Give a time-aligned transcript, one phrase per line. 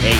[0.00, 0.16] Hey,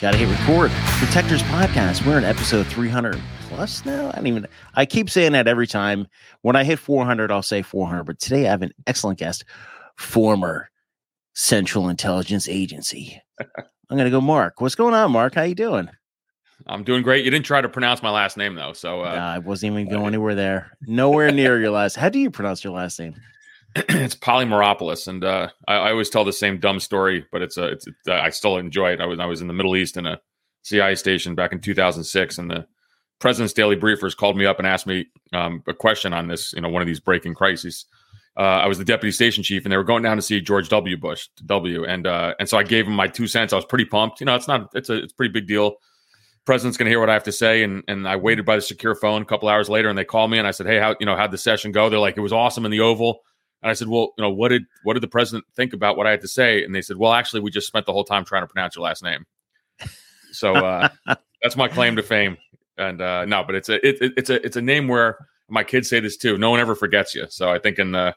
[0.00, 0.70] gotta hit record.
[1.00, 2.06] Protectors Podcast.
[2.06, 4.10] We're in episode 300 plus now.
[4.10, 6.06] I don't even, I keep saying that every time.
[6.42, 8.04] When I hit 400, I'll say 400.
[8.04, 9.44] But today I have an excellent guest,
[9.96, 10.70] former
[11.34, 13.20] Central Intelligence Agency.
[13.90, 14.60] I'm gonna go, Marc.
[14.60, 15.34] What's going on, Marc?
[15.34, 15.90] How you doing?
[16.66, 17.24] I'm doing great.
[17.24, 19.88] You didn't try to pronounce my last name though, so uh, Nah, I wasn't even
[19.88, 20.76] going anywhere there.
[20.82, 21.96] Nowhere near your last.
[21.96, 23.14] How do you pronounce your last name?
[23.76, 27.68] it's Polymeropoulos, and uh, I, I always tell the same dumb story, but it's a
[27.68, 29.00] it's, it's uh, I still enjoy it.
[29.00, 30.20] I was I was in the Middle East in a
[30.62, 32.66] CIA station back in 2006, and the
[33.18, 36.60] President's Daily Briefers called me up and asked me um, a question on this, you
[36.60, 37.86] know, one of these breaking crises.
[38.38, 40.68] Uh, I was the deputy station chief, and they were going down to see George
[40.68, 40.96] W.
[40.96, 41.84] Bush W.
[41.84, 43.52] And uh, and so I gave him my two cents.
[43.52, 44.20] I was pretty pumped.
[44.20, 45.76] You know, it's not it's a it's a pretty big deal.
[46.46, 48.62] President's going to hear what I have to say, and and I waited by the
[48.62, 49.22] secure phone.
[49.22, 51.16] A couple hours later, and they called me, and I said, "Hey, how you know
[51.16, 53.20] how'd the session go?" They're like, "It was awesome in the Oval."
[53.62, 56.06] And I said, "Well, you know, what did what did the president think about what
[56.06, 58.24] I had to say?" And they said, "Well, actually, we just spent the whole time
[58.24, 59.26] trying to pronounce your last name."
[60.30, 60.88] So uh,
[61.42, 62.36] that's my claim to fame.
[62.78, 65.64] And uh, no, but it's a it, it, it's a it's a name where my
[65.64, 66.38] kids say this too.
[66.38, 67.26] No one ever forgets you.
[67.28, 68.14] So I think in the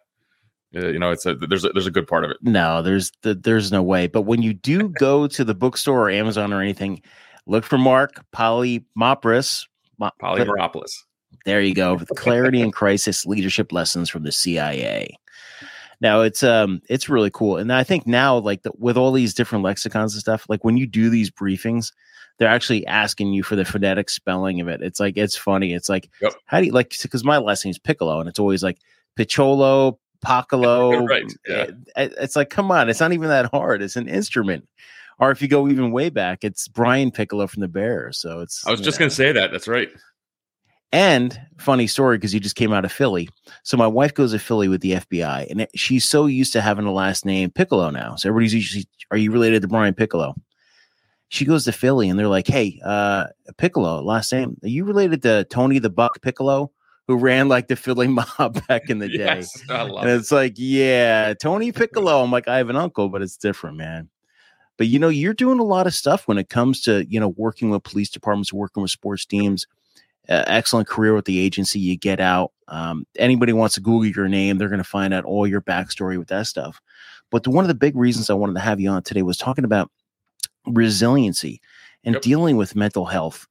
[0.75, 2.37] uh, you know it's a there's a, there's a good part of it.
[2.41, 4.07] No, there's the, there's no way.
[4.07, 7.01] But when you do go to the bookstore or Amazon or anything,
[7.49, 9.65] look for Marc Polymeropoulos.
[11.45, 11.95] There you go.
[11.95, 15.15] With clarity and crisis leadership lessons from the CIA.
[16.01, 19.33] Now it's um it's really cool, and I think now like the, with all these
[19.33, 21.91] different lexicons and stuff, like when you do these briefings,
[22.37, 24.81] they're actually asking you for the phonetic spelling of it.
[24.81, 25.73] It's like it's funny.
[25.73, 26.33] It's like Yep.
[26.45, 28.77] how do you like because my last is Piccolo, and it's always like
[29.17, 31.03] Piccolo, Piccolo.
[31.05, 31.65] Right, yeah.
[31.97, 33.81] It- It's like come on, it's not even that hard.
[33.81, 34.67] It's an instrument.
[35.19, 38.17] Or if you go even way back, it's Brian Piccolo from the Bears.
[38.19, 39.07] So it's I was just know.
[39.07, 39.51] to say that.
[39.51, 39.89] That's right.
[40.91, 43.29] And funny story because you just came out of Philly.
[43.63, 46.85] So my wife goes to Philly with the FBI, and she's so used to having
[46.85, 48.15] the last name Piccolo now.
[48.15, 50.33] So everybody's usually, "Are you related to Brian Piccolo?"
[51.27, 53.25] She goes to Philly, and they're like, "Hey, uh,
[53.57, 54.57] Piccolo, last name?
[54.63, 56.71] Are you related to Tony the Buck Piccolo,
[57.07, 58.07] who ran like the Philly
[58.39, 60.15] mob back in the day?" Yes, And it.
[60.15, 62.23] it's like, yeah, Tony Piccolo.
[62.23, 64.09] I'm like, I have an uncle, but it's different, man.
[64.79, 67.29] But you know, you're doing a lot of stuff when it comes to you know
[67.37, 69.67] working with police departments, working with sports teams.
[70.27, 71.79] Uh, excellent career with the agency.
[71.79, 72.51] You get out.
[72.67, 76.19] Um, anybody wants to Google your name, they're going to find out all your backstory
[76.19, 76.79] with that stuff.
[77.31, 79.37] But the, one of the big reasons I wanted to have you on today was
[79.37, 79.89] talking about
[80.67, 81.61] resiliency
[82.03, 82.21] and Yep.
[82.21, 83.47] dealing with mental health.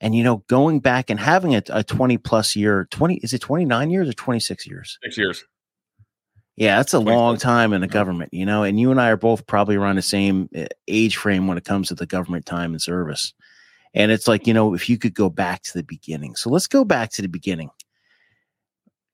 [0.00, 3.40] And you know, going back and having a, a 20 plus year, 20 is it
[3.40, 4.98] 29 years or 26 years?
[5.02, 5.44] Six years.
[6.58, 9.16] Yeah, that's a long time in the government, you know, and you and I are
[9.16, 12.72] both probably around the same uh, age frame when it comes to the government time
[12.72, 13.32] and service.
[13.94, 16.34] And it's like, you know, if you could go back to the beginning.
[16.34, 17.70] So let's go back to the beginning.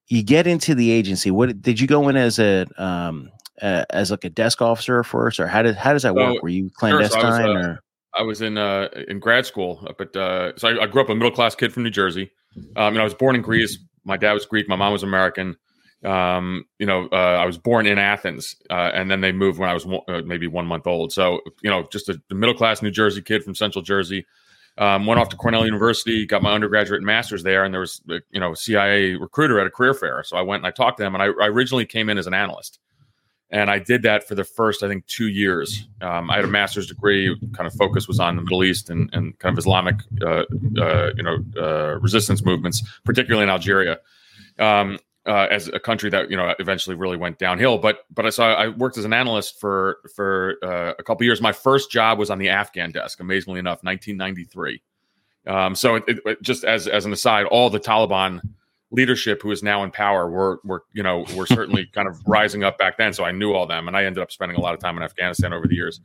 [0.06, 1.30] You get into the agency.
[1.30, 5.38] What did you go in as a um uh, as like a desk officer first
[5.38, 6.42] or how did how does that So, work?
[6.42, 7.80] Were you so I was, clandestine uh, or
[8.14, 11.10] I was in uh, in grad school up at uh, so I, I grew up
[11.10, 12.30] a middle class kid from New Jersey.
[12.76, 13.78] Um, and I was born in Greece.
[14.04, 14.66] My dad was Greek.
[14.66, 15.56] My mom was American.
[16.04, 19.70] Um, you know, uh, I was born in Athens, uh, and then they moved when
[19.70, 21.12] I was one, uh, maybe one month old.
[21.12, 24.26] So you know, just a, a middle class New Jersey kid from Central Jersey.
[24.76, 28.02] Um, went off to Cornell University, got my undergraduate and master's there, and there was
[28.10, 30.22] uh, you know a CIA recruiter at a career fair.
[30.24, 32.26] So I went and I talked to them, and I, I originally came in as
[32.26, 32.80] an analyst
[33.50, 35.86] and I did that for the first, I think, two years.
[36.00, 37.36] Um, I had a master's degree.
[37.54, 40.42] Kind of focus was on the Middle East and, and kind of Islamic, uh,
[40.80, 44.00] uh, you know, resistance movements, particularly in Algeria,
[44.58, 47.78] um, uh, as a country that you know eventually really went downhill.
[47.78, 51.40] But but I saw I worked as an analyst for for uh, a couple years.
[51.40, 53.20] My first job was on the Afghan desk.
[53.20, 54.82] Amazingly enough, 1993.
[55.46, 58.40] Um, so it, it, just as as an aside, all the Taliban
[58.90, 62.64] leadership who is now in power were were you know were certainly kind of rising
[62.64, 63.12] up back then.
[63.12, 65.02] So I knew all them, and I ended up spending a lot of time in
[65.02, 66.00] Afghanistan over the years.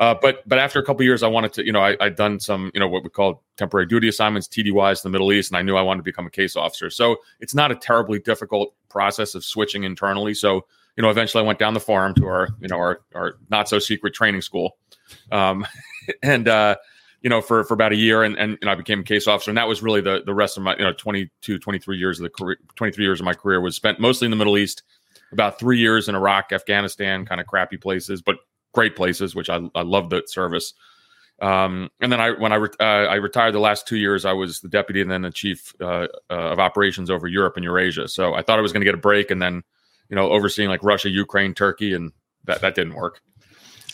[0.00, 2.40] Uh, but but after a couple years, I wanted to you know I, I'd done
[2.40, 5.58] some you know what we call temporary duty assignments TDYs in the Middle East, and
[5.58, 6.88] I knew I wanted to become a case officer.
[6.88, 10.32] So it's not a terribly difficult process of switching internally.
[10.32, 10.64] So
[10.96, 13.68] you know eventually I went down the farm to our you know our our not
[13.68, 14.78] so secret training school,
[15.30, 15.66] um,
[16.22, 16.76] and uh,
[17.22, 19.50] you know, for, for about a year and, and, I became a case officer.
[19.50, 22.22] And that was really the, the rest of my, you know, 22, 23 years of
[22.22, 24.82] the career, 23 years of my career was spent mostly in the Middle East,
[25.30, 28.36] about three years in Iraq, Afghanistan, kind of crappy places, but
[28.72, 30.74] great places, which I, I love the service.
[31.40, 34.32] Um, and then I, when I, re- uh, I retired the last two years, I
[34.32, 38.08] was the deputy and then the chief uh, uh, of operations over Europe and Eurasia.
[38.08, 39.62] So I thought I was going to get a break and then,
[40.10, 42.12] you know, overseeing like Russia, Ukraine, Turkey, and
[42.44, 43.20] that, that didn't work.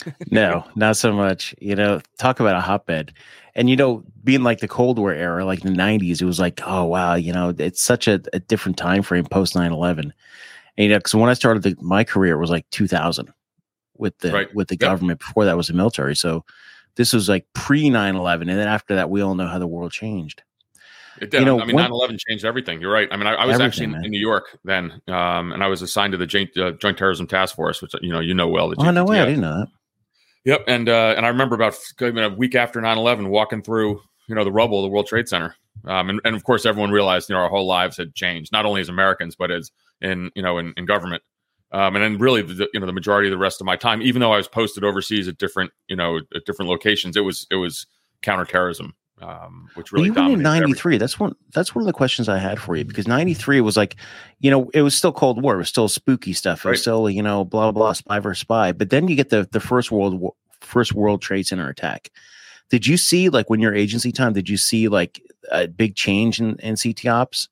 [0.31, 1.55] no, not so much.
[1.59, 3.13] You know, talk about a hotbed.
[3.55, 6.61] And you know, being like the Cold War era, like the '90s, it was like,
[6.65, 9.99] oh wow, you know, it's such a, a different time frame post 9/11.
[9.99, 10.13] And
[10.77, 13.33] you know, because when I started the, my career, it was like 2000
[13.99, 14.55] with the right.
[14.55, 14.79] with the yep.
[14.91, 15.19] government.
[15.19, 16.15] Before that was the military.
[16.15, 16.45] So
[16.95, 19.91] this was like pre 9/11, and then after that, we all know how the world
[19.91, 20.43] changed.
[21.19, 21.39] It did.
[21.39, 22.79] You know, I mean, 9 11 changed everything.
[22.81, 23.07] You're right.
[23.11, 25.81] I mean, I, I was actually in, in, New York then, um, and I was
[25.81, 28.69] assigned to the Joint, uh, Joint Terrorism Task Force, which, you know, you know well.
[28.69, 29.19] The oh, no way.
[29.19, 29.67] I didn't know that.
[30.45, 30.63] Yep.
[30.67, 34.43] And uh, and I remember about a week after 9 11 walking through, you know,
[34.43, 35.55] the rubble of the World Trade Center.
[35.85, 38.65] Um, and, and of course, everyone realized, you know, our whole lives had changed, not
[38.65, 39.71] only as Americans, but as
[40.01, 41.23] in, you know, in, in government.
[41.71, 44.01] Um, and then really, the, you know, the majority of the rest of my time,
[44.01, 47.45] even though I was posted overseas at different, you know, at different locations, it was
[47.51, 47.85] it was
[48.21, 50.97] counterterrorism, um, which really even in '93.
[50.97, 51.35] That's one.
[51.53, 53.97] That's one of the questions I had for you because '93 was like,
[54.39, 57.09] you know, it was still Cold War, it was still spooky stuff, it was still
[57.09, 58.71] you know, blah blah spy versus spy.
[58.71, 62.11] But then you get the the first world first World Trade Center attack.
[62.69, 64.33] Did you see like when your agency time?
[64.33, 65.21] Did you see like
[65.51, 67.49] a big change in, in CT ops?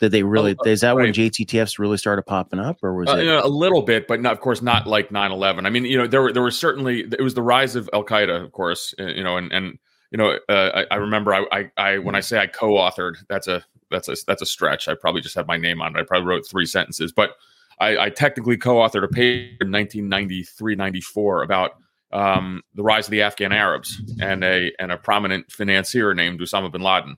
[0.00, 0.56] Did they really?
[0.58, 1.04] Oh, is that right.
[1.04, 4.06] when JTTFs really started popping up, or was uh, it you know, a little bit,
[4.06, 5.66] but not, of course, not like 9-11.
[5.66, 8.04] I mean, you know, there were there were certainly it was the rise of Al
[8.04, 9.78] Qaeda, of course, uh, you know, and and
[10.10, 13.46] you know, uh, I, I, remember I, I, I when I say I co-authored, that's
[13.46, 14.88] a that's a that's a stretch.
[14.88, 16.00] I probably just had my name on it.
[16.00, 17.32] I probably wrote three sentences, but
[17.80, 21.72] I, I technically co-authored a paper in 1993, 94 about
[22.12, 26.70] um, the rise of the Afghan Arabs and a and a prominent financier named Osama
[26.72, 27.16] bin Laden.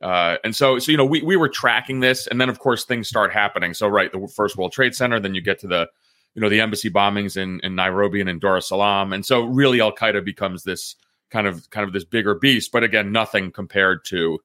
[0.00, 2.84] Uh, and so, so you know, we we were tracking this, and then of course
[2.84, 3.74] things start happening.
[3.74, 5.88] So, right, the first World Trade Center, then you get to the,
[6.34, 9.44] you know, the embassy bombings in, in Nairobi and in Dar es Salaam, and so
[9.44, 10.96] really Al Qaeda becomes this
[11.30, 12.72] kind of kind of this bigger beast.
[12.72, 14.40] But again, nothing compared to,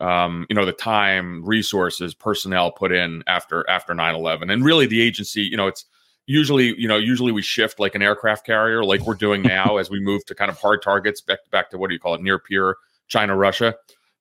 [0.00, 4.52] um, you know, the time, resources, personnel put in after after 9-11.
[4.52, 5.42] and really the agency.
[5.42, 5.86] You know, it's
[6.26, 9.90] usually you know usually we shift like an aircraft carrier, like we're doing now as
[9.90, 12.20] we move to kind of hard targets back back to what do you call it,
[12.20, 13.74] near peer China, Russia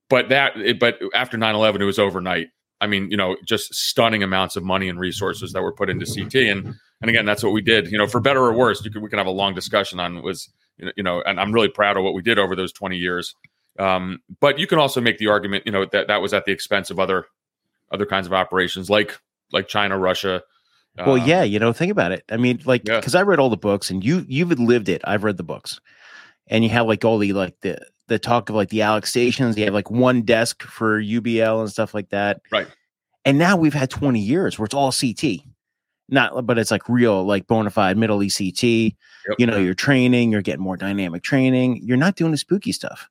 [0.09, 2.47] but that but after 9-11 it was overnight.
[2.79, 6.05] I mean you know just stunning amounts of money and resources that were put into
[6.05, 9.01] ct and and again that's what we did you know for better or worse can,
[9.01, 10.49] we can have a long discussion on was
[10.95, 13.35] you know and i'm really proud of what we did over those 20 years.
[13.79, 16.51] Um, but you can also make the argument you know that that was at the
[16.51, 17.25] expense of other
[17.91, 19.19] other kinds of operations like
[19.51, 20.41] like china russia
[21.05, 22.23] well um, yeah you know think about it.
[22.29, 23.19] I mean like because yeah.
[23.19, 25.01] i read all the books and you you've lived it.
[25.03, 25.79] I've read the books.
[26.47, 29.57] And you have like all the like the the talk of like the Alec stations.
[29.57, 32.41] You have like one desk for UBL and stuff like that.
[32.51, 32.67] Right.
[33.25, 35.41] And now we've had 20 years where it's all CT.
[36.09, 38.95] Not, but it's like real, like bona fide middle ECT.
[39.27, 39.35] Yep.
[39.39, 41.81] You know, you're training, you're getting more dynamic training.
[41.83, 43.09] You're not doing the spooky stuff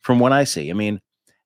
[0.00, 0.68] from what I see.
[0.68, 1.00] I mean,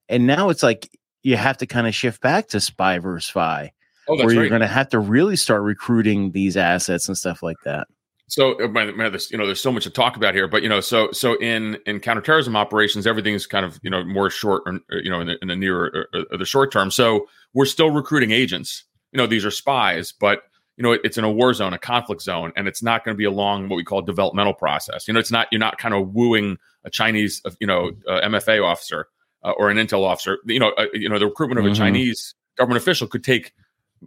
[0.08, 0.88] and now it's like
[1.22, 3.72] you have to kind of shift back to spy versus spy,
[4.08, 4.48] oh, where you're right.
[4.48, 7.88] going to have to really start recruiting these assets and stuff like that.
[8.28, 10.68] So, uh, man, this, you know, there's so much to talk about here, but you
[10.68, 14.64] know, so so in in counterterrorism operations, everything is kind of you know more short,
[14.66, 16.90] or, you know, in the, in the near or, or the short term.
[16.90, 18.84] So we're still recruiting agents.
[19.12, 20.42] You know, these are spies, but
[20.76, 23.14] you know, it, it's in a war zone, a conflict zone, and it's not going
[23.14, 25.06] to be a long what we call developmental process.
[25.06, 28.20] You know, it's not you're not kind of wooing a Chinese, uh, you know, uh,
[28.22, 29.08] MFA officer
[29.44, 30.38] uh, or an intel officer.
[30.46, 31.74] You know, uh, you know, the recruitment of mm-hmm.
[31.74, 33.52] a Chinese government official could take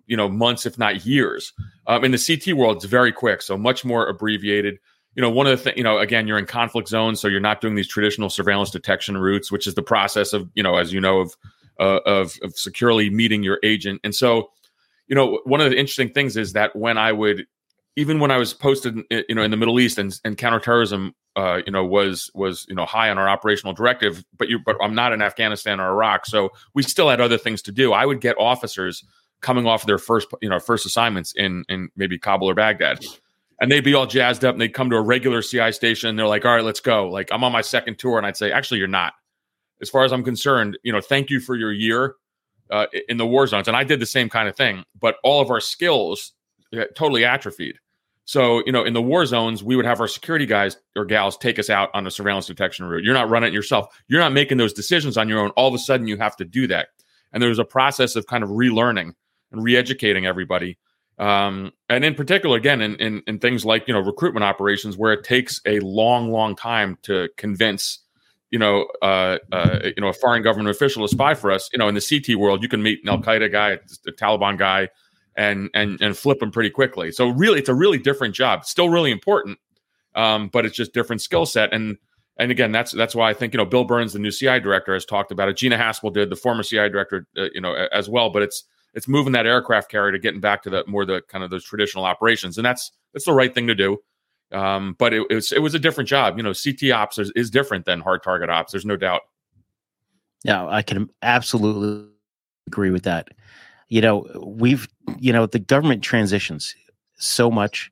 [0.07, 1.53] you know months if not years.
[1.87, 4.79] Um, in the ct world it's very quick so much more abbreviated.
[5.15, 7.39] You know one of the things you know again you're in conflict zones so you're
[7.39, 10.93] not doing these traditional surveillance detection routes which is the process of you know as
[10.93, 11.35] you know of
[11.79, 14.01] uh, of, of securely meeting your agent.
[14.03, 14.51] And so
[15.09, 17.45] you know one of the interesting things is that when i would
[17.97, 21.61] even when i was posted you know in the middle east and, and counterterrorism uh,
[21.65, 24.95] you know was was you know high on our operational directive but you but i'm
[24.95, 27.91] not in afghanistan or iraq so we still had other things to do.
[27.93, 29.03] I would get officers
[29.41, 32.99] coming off their first you know first assignments in in maybe Kabul or Baghdad.
[33.61, 36.17] And they'd be all jazzed up and they'd come to a regular CI station and
[36.17, 37.09] they're like, all right, let's go.
[37.09, 38.17] Like I'm on my second tour.
[38.17, 39.13] And I'd say, actually, you're not.
[39.81, 42.15] As far as I'm concerned, you know, thank you for your year
[42.69, 43.67] uh, in the war zones.
[43.67, 46.33] And I did the same kind of thing, but all of our skills
[46.73, 47.79] uh, totally atrophied.
[48.25, 51.35] So, you know, in the war zones, we would have our security guys or gals
[51.35, 53.03] take us out on a surveillance detection route.
[53.03, 53.87] You're not running it yourself.
[54.07, 55.49] You're not making those decisions on your own.
[55.51, 56.89] All of a sudden, you have to do that.
[57.33, 59.13] And there's a process of kind of relearning
[59.51, 60.77] and re-educating everybody.
[61.17, 65.11] Um, and in particular, again, in, in, in things like you know recruitment operations, where
[65.11, 67.99] it takes a long, long time to convince
[68.51, 71.69] you know uh, uh, you know a foreign government official to spy for us.
[71.73, 74.57] You know, in the CT world, you can meet an Al Qaeda guy, a Taliban
[74.57, 74.89] guy,
[75.35, 77.11] and and and flip them pretty quickly.
[77.11, 78.65] So really, it's a really different job.
[78.65, 79.59] Still really important,
[80.15, 81.73] um, but it's just different skill set.
[81.73, 81.97] And
[82.37, 84.93] and again, that's that's why I think you know Bill Burns, the new CI director,
[84.93, 85.57] has talked about it.
[85.57, 88.29] Gina Haspel did, the former CI director, uh, you know, as well.
[88.29, 88.63] But it's
[88.93, 91.63] it's moving that aircraft carrier to getting back to the more the kind of those
[91.63, 93.97] traditional operations, and that's that's the right thing to do.
[94.51, 96.37] Um, but it, it, was it was a different job.
[96.37, 98.71] You know, CT ops is, is different than hard target ops.
[98.71, 99.21] There's no doubt.
[100.43, 102.07] Yeah, I can absolutely
[102.67, 103.29] agree with that.
[103.89, 106.75] You know, we've you know the government transitions
[107.17, 107.91] so much,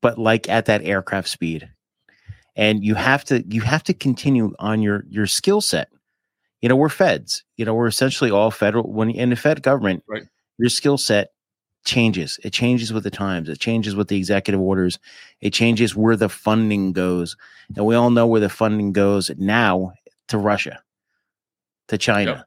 [0.00, 1.68] but like at that aircraft speed,
[2.56, 5.88] and you have to you have to continue on your your skill set.
[6.62, 7.44] You know, we're feds.
[7.56, 8.90] You know, we're essentially all federal.
[8.90, 10.24] When in the Fed government, right.
[10.58, 11.30] your skill set
[11.84, 12.38] changes.
[12.44, 13.48] It changes with the times.
[13.48, 14.98] It changes with the executive orders.
[15.40, 17.36] It changes where the funding goes.
[17.76, 19.92] And we all know where the funding goes now
[20.28, 20.82] to Russia,
[21.88, 22.46] to China, yep.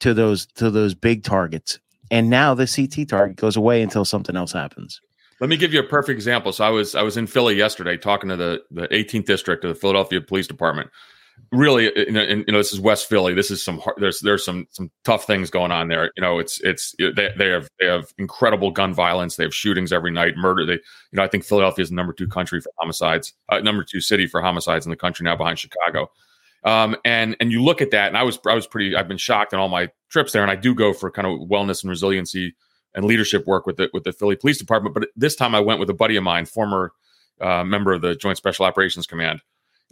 [0.00, 1.78] to those to those big targets.
[2.10, 5.00] And now the CT target goes away until something else happens.
[5.40, 6.52] Let me give you a perfect example.
[6.52, 9.68] So I was I was in Philly yesterday talking to the the 18th district of
[9.68, 10.90] the Philadelphia Police Department
[11.52, 13.34] really uh, you know, and, you know this is west philly.
[13.34, 16.12] This is some there's there's some some tough things going on there.
[16.16, 19.36] You know it's it's they, they have they have incredible gun violence.
[19.36, 22.12] They have shootings every night murder they you know i think philadelphia is the number
[22.12, 25.58] two country for homicides uh, number two city for homicides in the country now behind
[25.58, 26.10] chicago.
[26.64, 29.18] Um, and and you look at that and i was i was pretty i've been
[29.18, 31.90] shocked in all my trips there and i do go for kind of wellness and
[31.90, 32.54] resiliency
[32.94, 35.78] and leadership work with the with the philly police department but this time i went
[35.78, 36.92] with a buddy of mine former
[37.40, 39.40] uh, member of the joint special operations command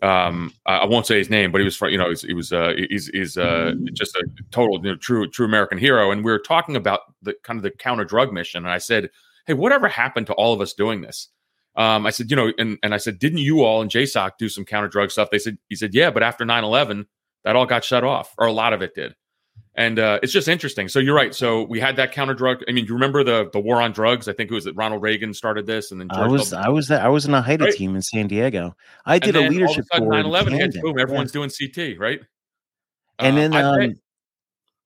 [0.03, 3.09] um I won't say his name, but he was you know he was uh he's
[3.09, 6.77] he's uh just a total you know, true true American hero, and we were talking
[6.77, 9.11] about the kind of the counter drug mission, and I said,
[9.47, 11.29] hey, whatever happened to all of us doing this?
[11.77, 14.49] Um, I said, you know, and and I said, didn't you all in JSOC do
[14.49, 15.31] some counter drug stuff?
[15.31, 17.07] They said, he said, yeah, but after 9-11,
[17.45, 19.15] that all got shut off, or a lot of it did.
[19.77, 20.89] And uh, it's just interesting.
[20.89, 21.35] So you're right.
[21.35, 22.65] So we had that counter drug.
[22.67, 24.27] I mean, you remember the the war on drugs?
[24.27, 26.67] I think it was that Ronald Reagan started this, and then George I was w.
[26.67, 27.73] I was I was in a HIDTA right.
[27.75, 28.75] team in San Diego.
[29.05, 30.81] I did a leadership all of a sudden, 9/11 hits.
[30.81, 30.99] Boom!
[30.99, 31.47] Everyone's yeah.
[31.47, 32.21] doing CT, right?
[33.19, 33.95] And uh, then, um,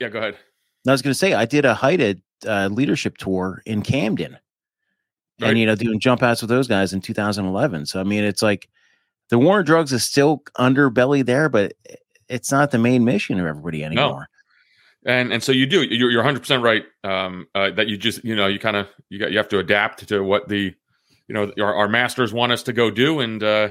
[0.01, 0.37] yeah, go ahead.
[0.87, 4.39] I was going to say I did a HIDTA uh, leadership tour in Camden,
[5.41, 5.51] right.
[5.51, 7.87] and you know doing jump outs with those guys in 2011.
[7.87, 8.69] So I mean, it's like
[9.29, 11.75] the war on drugs is still underbelly there, but
[12.29, 14.19] it's not the main mission of everybody anymore.
[14.21, 14.25] No
[15.07, 18.37] and and so you do you're, you're 100% right um, uh, that you just you
[18.37, 20.75] know you kind of you got you have to adapt to what the
[21.29, 23.71] you know our, our masters want us to go do and uh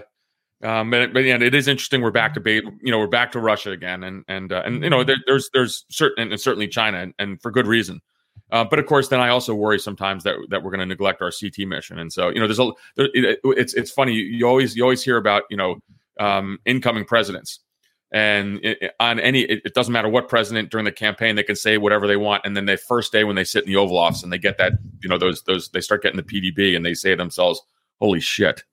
[0.61, 2.01] um, but, but yeah, it is interesting.
[2.01, 2.63] We're back to bait.
[2.81, 5.49] You know, we're back to Russia again, and and uh, and you know, there, there's
[5.53, 8.01] there's certain and certainly China, and, and for good reason.
[8.51, 11.21] Uh, but of course, then I also worry sometimes that that we're going to neglect
[11.21, 14.13] our CT mission, and so you know, there's a there, it, it's it's funny.
[14.13, 15.77] You, you, always you always hear about you know
[16.19, 17.61] um, incoming presidents,
[18.11, 21.55] and it, on any, it, it, doesn't matter what president during the campaign, they can
[21.55, 22.41] say whatever they want.
[22.43, 24.57] And then the first day when they sit in the Oval Office and they get
[24.57, 24.73] that,
[25.03, 27.61] you know, those those they start getting the PDB and they say to themselves,
[27.99, 28.63] "Holy shit."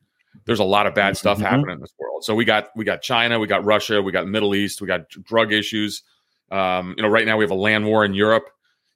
[0.45, 1.47] There's a lot of bad stuff mm-hmm.
[1.47, 2.25] happening in this world.
[2.25, 5.09] So we got we got China, we got Russia, we got Middle East, we got
[5.09, 6.02] drug issues.
[6.50, 8.50] Um, you know, right now we have a land war in Europe.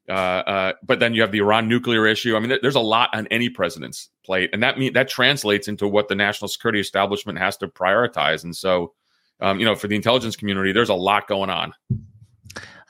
[0.09, 2.35] Uh, uh, but then you have the Iran nuclear issue.
[2.35, 5.87] I mean, there's a lot on any president's plate, and that mean that translates into
[5.87, 8.43] what the national security establishment has to prioritize.
[8.43, 8.93] And so,
[9.41, 11.73] um, you know, for the intelligence community, there's a lot going on.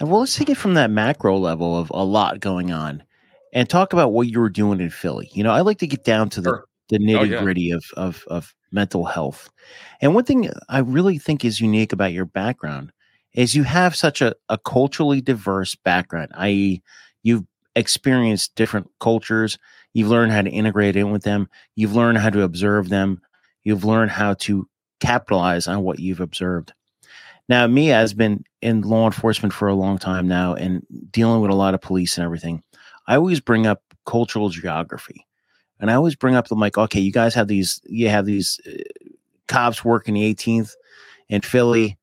[0.00, 3.02] Well, let's take it from that macro level of a lot going on
[3.52, 5.30] and talk about what you were doing in Philly.
[5.32, 6.64] You know, I like to get down to the, sure.
[6.88, 8.02] the nitty gritty oh, yeah.
[8.02, 9.50] of, of, of mental health.
[10.00, 12.92] And one thing I really think is unique about your background
[13.34, 16.82] is you have such a, a culturally diverse background, i.e.,
[17.22, 17.44] you've
[17.76, 19.58] experienced different cultures,
[19.92, 23.20] you've learned how to integrate in with them, you've learned how to observe them,
[23.64, 24.66] you've learned how to
[25.00, 26.72] capitalize on what you've observed.
[27.48, 31.50] Now, me has been in law enforcement for a long time now and dealing with
[31.50, 32.62] a lot of police and everything.
[33.08, 35.26] I always bring up cultural geography.
[35.80, 38.60] And I always bring up the like, okay, you guys have these, you have these
[38.66, 38.82] uh,
[39.48, 40.72] cops working the 18th
[41.28, 41.98] in Philly.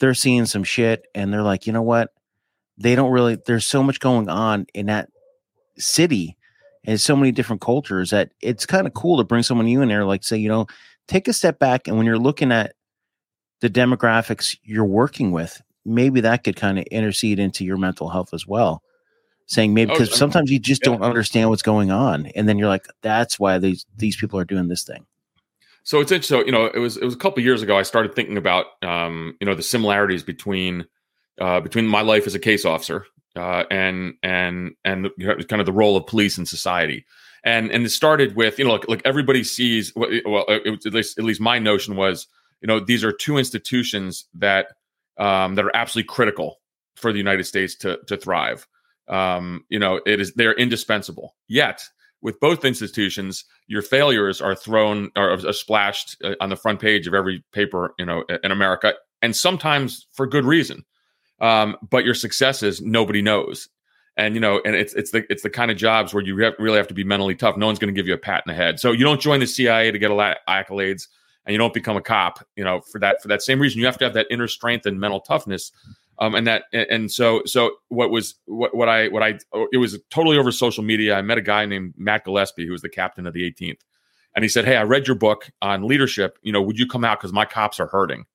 [0.00, 2.12] They're seeing some shit and they're like, you know what?
[2.78, 5.10] They don't really, there's so much going on in that
[5.76, 6.36] city
[6.84, 9.88] and so many different cultures that it's kind of cool to bring someone new in
[9.88, 10.66] there, like say, you know,
[11.10, 12.74] take a step back and when you're looking at
[13.60, 18.32] the demographics you're working with, maybe that could kind of intercede into your mental health
[18.32, 18.82] as well.
[19.46, 20.92] Saying maybe because oh, sometimes you just yeah.
[20.92, 24.44] don't understand what's going on, and then you're like, "That's why these these people are
[24.44, 25.06] doing this thing."
[25.82, 26.38] So it's interesting.
[26.38, 27.76] So, you know, it was it was a couple years ago.
[27.76, 30.86] I started thinking about um, you know the similarities between
[31.40, 35.66] uh, between my life as a case officer uh, and and and the, kind of
[35.66, 37.04] the role of police in society
[37.44, 41.18] and and it started with you know like, like everybody sees well it, at least
[41.18, 42.26] at least my notion was
[42.60, 44.68] you know these are two institutions that
[45.18, 46.60] um, that are absolutely critical
[46.96, 48.66] for the United States to to thrive.
[49.08, 51.34] Um, you know, it is they're indispensable.
[51.48, 51.82] Yet,
[52.22, 57.06] with both institutions, your failures are thrown or are splashed uh, on the front page
[57.06, 60.84] of every paper, you know, in America, and sometimes for good reason.
[61.40, 63.68] Um, but your successes nobody knows,
[64.16, 66.76] and you know, and it's it's the it's the kind of jobs where you really
[66.76, 67.56] have to be mentally tough.
[67.56, 68.80] No one's going to give you a pat in the head.
[68.80, 71.08] So you don't join the CIA to get a lot of accolades,
[71.46, 72.46] and you don't become a cop.
[72.56, 74.86] You know, for that for that same reason, you have to have that inner strength
[74.86, 75.72] and mental toughness.
[76.18, 79.38] Um, and that and so so what was what what I what I
[79.72, 81.16] it was totally over social media.
[81.16, 83.80] I met a guy named Matt Gillespie who was the captain of the 18th,
[84.36, 86.38] and he said, "Hey, I read your book on leadership.
[86.42, 88.26] You know, would you come out because my cops are hurting."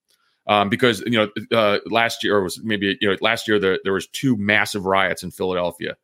[0.48, 3.92] Um, because you know uh, last year was maybe you know last year there, there
[3.92, 5.96] was two massive riots in Philadelphia,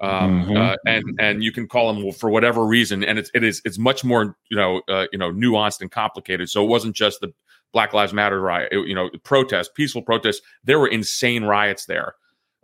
[0.00, 0.56] um, mm-hmm.
[0.56, 3.78] uh, and and you can call them for whatever reason, and it's it is it's
[3.78, 6.50] much more you know uh, you know nuanced and complicated.
[6.50, 7.32] So it wasn't just the
[7.72, 10.40] Black Lives Matter riot, it, you know, protest, peaceful protests.
[10.64, 12.14] There were insane riots there.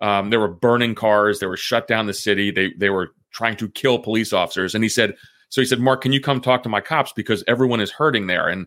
[0.00, 1.38] Um, there were burning cars.
[1.38, 2.50] They were shut down the city.
[2.50, 4.74] They they were trying to kill police officers.
[4.74, 5.14] And he said,
[5.48, 8.26] so he said, Marc, can you come talk to my cops because everyone is hurting
[8.26, 8.66] there and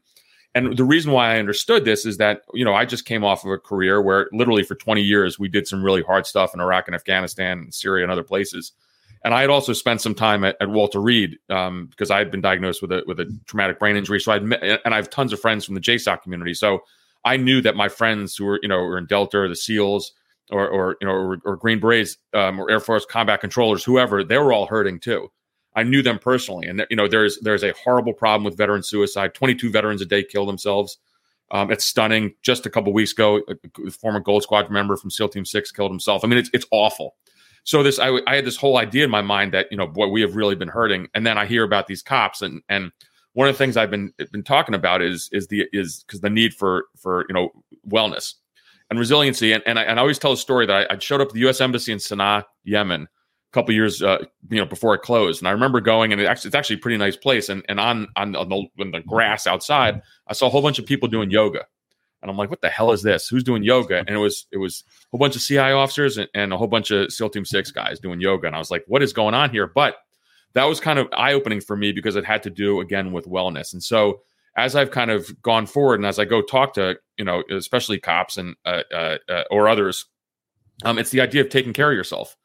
[0.55, 3.43] and the reason why I understood this is that, you know, I just came off
[3.43, 6.61] of a career where literally for 20 years we did some really hard stuff in
[6.61, 8.71] Iraq and Afghanistan and Syria and other places.
[9.25, 12.31] And I had also spent some time at, at Walter Reed um, because I had
[12.31, 14.19] been diagnosed with a with a traumatic brain injury.
[14.19, 16.53] So I and I have tons of friends from the JSOC community.
[16.53, 16.79] So
[17.25, 20.13] I knew that my friends who were, you know, were in Delta or the SEALs
[20.51, 24.23] or, or you know, or, or Green Berets um, or Air Force combat controllers, whoever,
[24.23, 25.29] they were all hurting too.
[25.75, 29.33] I knew them personally, and you know there's there's a horrible problem with veteran suicide.
[29.33, 30.97] 22 veterans a day kill themselves.
[31.51, 32.33] Um, it's stunning.
[32.41, 33.41] Just a couple weeks ago,
[33.85, 36.23] a former Gold Squad member from SEAL Team Six killed himself.
[36.23, 37.15] I mean, it's it's awful.
[37.65, 40.07] So this, I, I had this whole idea in my mind that you know, boy,
[40.07, 41.07] we have really been hurting.
[41.15, 42.91] And then I hear about these cops, and and
[43.33, 46.29] one of the things I've been been talking about is is the is because the
[46.29, 47.49] need for for you know
[47.87, 48.35] wellness
[48.89, 49.51] and resiliency.
[49.51, 51.33] And and I, and I always tell a story that I, I showed up at
[51.33, 51.59] the U.S.
[51.59, 53.07] Embassy in Sana'a, Yemen,
[53.55, 54.19] couple years, uh,
[54.49, 55.41] you know, before it closed.
[55.41, 57.49] And I remember going, and it actually, it's actually a pretty nice place.
[57.49, 60.77] And and on on, on the, on the grass outside, I saw a whole bunch
[60.77, 61.65] of people doing yoga,
[62.21, 63.27] and I'm like, what the hell is this?
[63.27, 63.99] Who's doing yoga?
[63.99, 66.67] And it was it was a whole bunch of CI officers and, and a whole
[66.67, 69.33] bunch of SEAL Team Six guys doing yoga, and I was like, what is going
[69.33, 69.65] on here?
[69.67, 69.95] But
[70.53, 73.25] that was kind of eye opening for me because it had to do again with
[73.25, 73.73] wellness.
[73.73, 74.21] And so
[74.57, 77.99] as I've kind of gone forward, and as I go talk to you know, especially
[77.99, 80.05] cops and uh, uh, uh, or others,
[80.83, 82.35] um, it's the idea of taking care of yourself.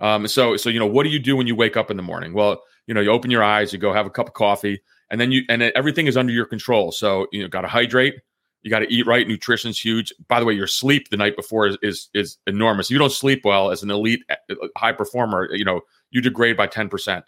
[0.00, 2.02] Um, so, so you know, what do you do when you wake up in the
[2.02, 2.32] morning?
[2.32, 5.20] Well, you know, you open your eyes, you go have a cup of coffee, and
[5.20, 6.92] then you and everything is under your control.
[6.92, 8.14] So, you know, got to hydrate,
[8.62, 9.26] you got to eat right.
[9.26, 10.12] Nutrition's huge.
[10.28, 12.90] By the way, your sleep the night before is, is is enormous.
[12.90, 16.66] You don't sleep well as an elite uh, high performer, you know, you degrade by
[16.66, 17.24] ten percent.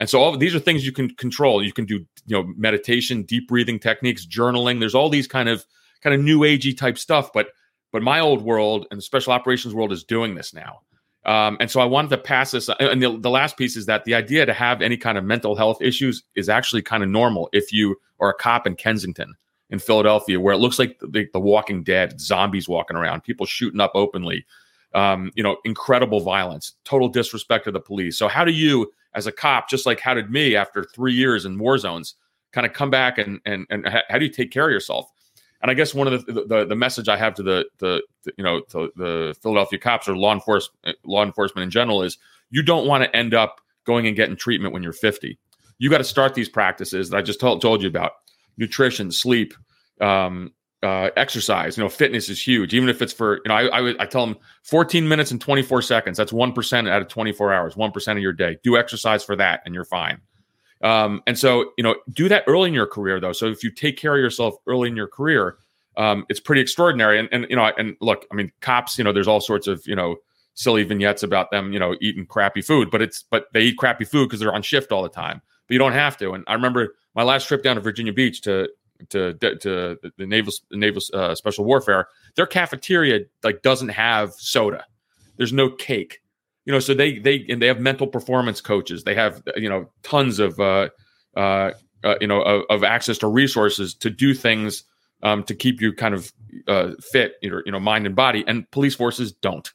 [0.00, 1.62] And so, all these are things you can control.
[1.62, 4.80] You can do, you know, meditation, deep breathing techniques, journaling.
[4.80, 5.64] There's all these kind of
[6.02, 7.48] kind of new agey type stuff, but
[7.92, 10.80] but my old world and the special operations world is doing this now.
[11.26, 12.68] Um, and so I wanted to pass this.
[12.80, 15.56] And the, the, last piece is that the idea to have any kind of mental
[15.56, 19.34] health issues is actually kind of normal if you are a cop in Kensington,
[19.70, 23.80] in Philadelphia, where it looks like the, the Walking Dead, zombies walking around, people shooting
[23.80, 24.44] up openly,
[24.94, 28.18] um, you know, incredible violence, total disrespect to the police.
[28.18, 31.46] So how do you, as a cop, just like how did me after three years
[31.46, 32.16] in war zones,
[32.52, 35.10] kind of come back and and and how do you take care of yourself?
[35.64, 38.32] And I guess one of the the, the message I have to the, the, the
[38.36, 42.18] you know to the Philadelphia cops or law enforcement law enforcement in general is
[42.50, 45.38] you don't want to end up going and getting treatment when you're 50.
[45.78, 48.12] You got to start these practices that I just told, told you about:
[48.58, 49.54] nutrition, sleep,
[50.02, 51.78] um, uh, exercise.
[51.78, 52.74] You know, fitness is huge.
[52.74, 55.80] Even if it's for you know, I I, I tell them 14 minutes and 24
[55.80, 56.18] seconds.
[56.18, 57.74] That's one percent out of 24 hours.
[57.74, 58.58] One percent of your day.
[58.62, 60.20] Do exercise for that, and you're fine.
[60.82, 63.32] Um, and so, you know, do that early in your career, though.
[63.32, 65.56] So if you take care of yourself early in your career,
[65.96, 67.18] um, it's pretty extraordinary.
[67.18, 69.86] And, and, you know, and look, I mean, cops, you know, there's all sorts of,
[69.86, 70.16] you know,
[70.54, 74.04] silly vignettes about them, you know, eating crappy food, but it's, but they eat crappy
[74.04, 76.32] food because they're on shift all the time, but you don't have to.
[76.32, 78.68] And I remember my last trip down to Virginia Beach to,
[79.10, 84.84] to, to the naval, naval uh, special warfare, their cafeteria like doesn't have soda.
[85.36, 86.20] There's no cake
[86.64, 89.04] you know, so they they and they have mental performance coaches.
[89.04, 90.88] They have you know tons of uh,
[91.36, 91.72] uh,
[92.02, 94.84] uh you know of, of, access to resources to do things
[95.24, 96.32] um, to keep you kind of
[96.68, 98.44] uh, fit, you know, you know, mind and body.
[98.46, 99.72] And police forces don't.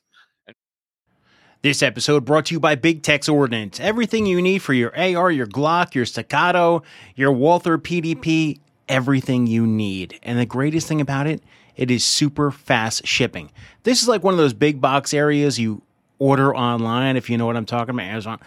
[1.62, 3.82] This episode brought to you by Big Tex Ordnance.
[3.82, 6.84] Everything you need for your AR, your Glock, your Staccato,
[7.16, 10.18] your Walther PDP, everything you need.
[10.24, 11.44] And the greatest thing about it,
[11.76, 13.52] it is super fast shipping.
[13.84, 15.82] This is like one of those big box areas you
[16.20, 18.40] order online, if you know what I'm talking about, Amazon.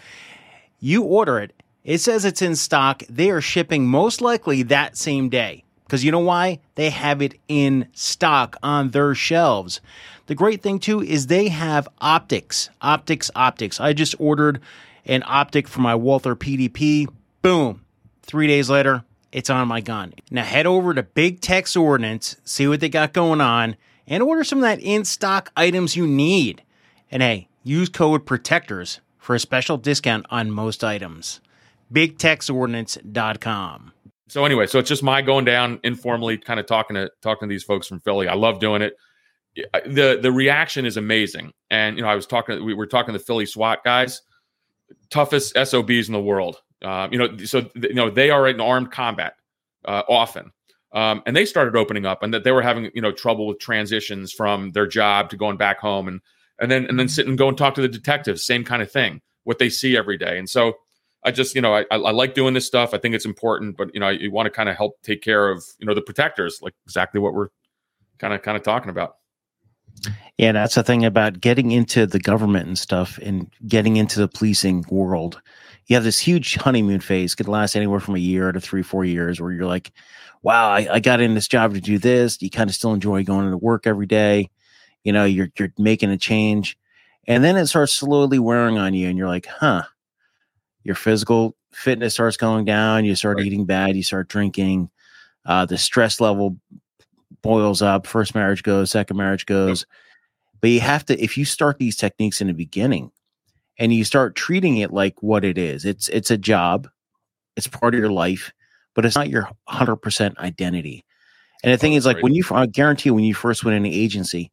[0.79, 1.53] You order it,
[1.85, 3.03] it says it's in stock.
[3.09, 5.65] They are shipping most likely that same day.
[5.85, 6.61] Because you know why?
[6.77, 9.81] They have it in stock on their shelves.
[10.27, 13.81] The great thing too is they have optics, optics, optics.
[13.81, 14.61] I just ordered
[15.05, 17.09] an optic for my Walther PDP.
[17.43, 17.85] Boom.
[18.23, 20.15] Three days later, it's on my gun.
[20.31, 24.45] Now head over to Big Tex Ordnance, see what they got going on, and order
[24.45, 26.63] some of that in stock items you need.
[27.11, 31.41] And hey, Use code PROTECTORS for a special discount on most items.
[31.93, 33.93] BigTexOrdnance.com.
[34.29, 37.53] So anyway, so it's just my going down informally, kind of talking to talking to
[37.53, 38.29] these folks from Philly.
[38.29, 38.95] I love doing it.
[39.55, 41.53] The the reaction is amazing.
[41.71, 44.23] And you know, I was talking, we were talking to the Philly SWAT guys,
[45.11, 46.63] toughest SOBs in the world.
[46.83, 49.35] Um, you know, so you know they are in armed combat
[49.85, 50.51] uh, often,
[50.93, 53.61] um, and they started opening up, and that they were having you know trouble with
[53.61, 56.21] transitions from their job to going back home, and
[56.63, 58.91] and then and then sit and go and talk to the detectives, same kind of
[58.91, 60.75] thing, what they see every day, and so
[61.25, 62.95] I just, you know, I, I like doing this stuff.
[62.95, 65.51] I think it's important, but you know, you want to kind of help take care
[65.51, 67.49] of, you know, the protectors, like exactly what we're
[68.19, 69.17] kind of kind of talking about.
[70.39, 74.27] Yeah, that's the thing about getting into the government and stuff and getting into the
[74.27, 75.41] policing world.
[75.87, 79.05] You have this huge honeymoon phase, could last anywhere from a year to three, four
[79.05, 79.93] years, where you're like,
[80.43, 82.41] wow, I, I got in this job to do this.
[82.41, 84.51] You kind of still enjoy going to work every day.
[85.05, 86.79] You know, you're you're making a change.
[87.29, 89.85] And then it starts slowly wearing on you, and you're like, huh,
[90.83, 93.05] your physical fitness starts going down.
[93.05, 93.47] You start right.
[93.47, 93.97] eating bad.
[93.97, 94.91] You start drinking.
[95.45, 96.57] Uh, the stress level
[97.43, 98.07] boils up.
[98.07, 98.91] First marriage goes.
[98.91, 99.87] Second marriage goes.
[100.61, 103.11] But you have to if you start these techniques in the beginning,
[103.79, 105.85] and you start treating it like what it is.
[105.85, 106.89] It's it's a job.
[107.57, 108.53] It's part of your life,
[108.95, 111.05] but it's not your hundred percent identity.
[111.65, 112.23] And the thing is, like right.
[112.23, 114.52] when you, I guarantee you, when you first went in the agency,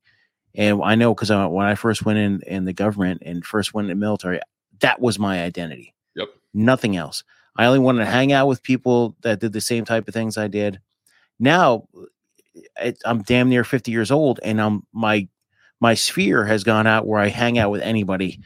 [0.56, 3.74] and I know because uh, when I first went in in the government and first
[3.74, 4.40] went in the military,
[4.80, 6.30] that was my identity Yep.
[6.54, 7.24] nothing else.
[7.56, 10.38] I only wanted to hang out with people that did the same type of things
[10.38, 10.80] I did.
[11.40, 12.04] Now uh,
[12.82, 15.28] it, I'm damn near 50 years old and I'm my
[15.82, 18.40] my sphere has gone out where I hang out with anybody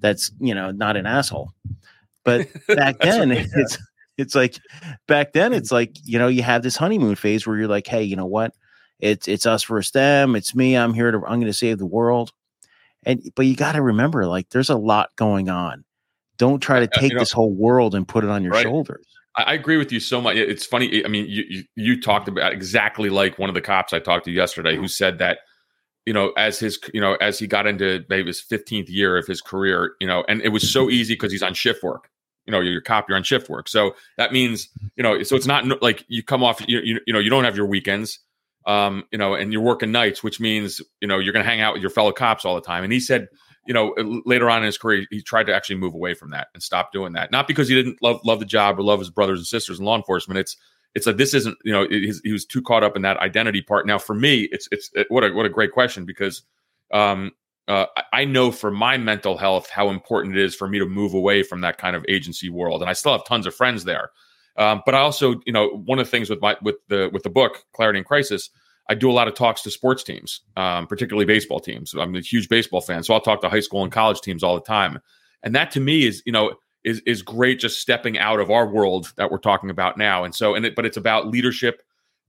[0.00, 1.52] that's, you know, not an asshole.
[2.24, 3.46] But back then right, yeah.
[3.54, 3.78] it's
[4.18, 4.58] it's like
[5.06, 5.56] back then mm.
[5.56, 8.26] it's like, you know, you have this honeymoon phase where you're like, hey, you know
[8.26, 8.54] what?
[9.00, 10.36] It's it's us versus them.
[10.36, 10.76] It's me.
[10.76, 12.32] I'm here to I'm going to save the world.
[13.04, 15.84] And but you got to remember like there's a lot going on
[16.40, 18.62] don't try to take you know, this whole world and put it on your right.
[18.62, 19.06] shoulders.
[19.36, 20.36] I agree with you so much.
[20.36, 21.04] It's funny.
[21.04, 24.24] I mean, you, you, you talked about exactly like one of the cops I talked
[24.24, 24.86] to yesterday who mm-hmm.
[24.86, 25.40] said that
[26.06, 29.26] you know as his you know as he got into maybe his 15th year of
[29.26, 30.92] his career you know and it was so mm-hmm.
[30.92, 32.08] easy because he's on shift work
[32.46, 35.36] you know you're a cop you're on shift work so that means you know so
[35.36, 38.18] it's not like you come off you, you, you know you don't have your weekends
[38.70, 41.60] um you know and you're working nights which means you know you're going to hang
[41.60, 43.28] out with your fellow cops all the time and he said
[43.66, 46.48] you know, later on in his career, he tried to actually move away from that
[46.54, 47.30] and stop doing that.
[47.30, 49.84] Not because he didn't love love the job or love his brothers and sisters in
[49.84, 50.38] law enforcement.
[50.38, 50.56] It's
[50.94, 53.86] it's like this isn't you know he was too caught up in that identity part.
[53.86, 56.42] Now for me, it's it's it, what a what a great question because
[56.92, 57.32] um,
[57.68, 61.14] uh, I know for my mental health how important it is for me to move
[61.14, 64.10] away from that kind of agency world, and I still have tons of friends there.
[64.56, 67.22] Um, but I also, you know, one of the things with my with the with
[67.22, 68.50] the book Clarity in Crisis
[68.90, 71.94] I do a lot of talks to sports teams, um, particularly baseball teams.
[71.94, 74.56] I'm a huge baseball fan, so I'll talk to high school and college teams all
[74.56, 74.98] the time.
[75.44, 77.60] And that to me is, you know, is is great.
[77.60, 80.24] Just stepping out of our world that we're talking about now.
[80.24, 81.82] And so, and it, but it's about leadership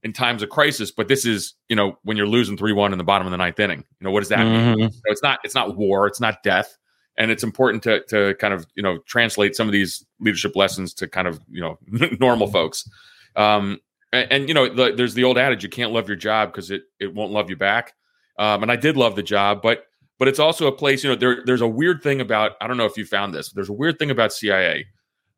[0.04, 0.92] in times of crisis.
[0.92, 3.38] But this is, you know, when you're losing three one in the bottom of the
[3.38, 3.84] ninth inning.
[3.98, 4.78] You know, what does that mm-hmm.
[4.78, 4.92] mean?
[4.92, 6.06] So it's not it's not war.
[6.06, 6.78] It's not death.
[7.18, 10.94] And it's important to to kind of you know translate some of these leadership lessons
[10.94, 11.78] to kind of you know
[12.20, 12.88] normal folks.
[13.34, 13.80] Um,
[14.12, 16.70] and, and you know, the, there's the old adage: you can't love your job because
[16.70, 17.94] it it won't love you back.
[18.38, 19.86] Um, and I did love the job, but
[20.18, 21.02] but it's also a place.
[21.02, 22.52] You know, there there's a weird thing about.
[22.60, 23.50] I don't know if you found this.
[23.50, 24.86] There's a weird thing about CIA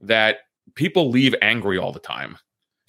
[0.00, 0.38] that
[0.74, 2.38] people leave angry all the time.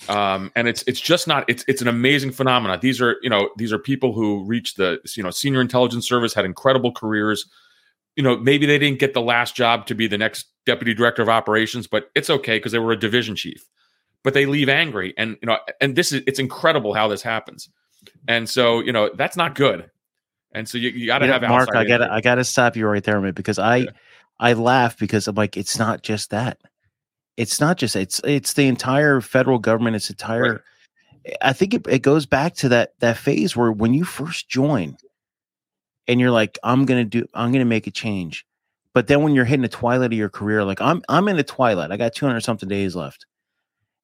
[0.10, 2.80] Um, and it's it's just not it's it's an amazing phenomenon.
[2.82, 6.34] These are you know these are people who reached the you know senior intelligence service,
[6.34, 7.46] had incredible careers.
[8.16, 11.22] You know maybe they didn't get the last job to be the next deputy director
[11.22, 13.66] of operations, but it's okay because they were a division chief
[14.26, 15.14] but they leave angry.
[15.18, 17.70] And you know, and this is it's incredible how this happens.
[18.28, 19.90] And so you know that's not good.
[20.52, 21.74] And so you, you got to have Marc.
[21.76, 23.90] I got to I got to stop you right there minute because I yeah.
[24.40, 26.58] I laugh because I'm like it's not just that.
[27.38, 29.96] It's not just it's it's the entire federal government.
[29.96, 30.42] It's entire.
[30.42, 30.62] Right.
[31.42, 34.98] I think it, it goes back to that that phase where when you first join,
[36.08, 38.44] and you're like, I'm gonna do, I'm gonna make a change.
[38.94, 41.44] But then when you're hitting the twilight of your career, like I'm I'm in the
[41.44, 41.92] twilight.
[41.92, 43.26] I got 200 something days left